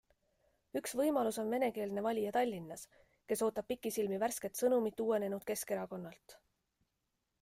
[0.79, 2.85] Üks võimalus on venekeelne valija Tallinnas,
[3.33, 6.39] kes ootab pikisilmi värsket sõnumit uuenenud Keskerakonnalt.